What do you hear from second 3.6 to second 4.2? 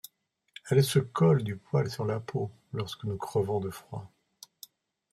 froid…